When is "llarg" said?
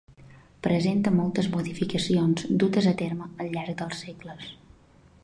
3.57-3.79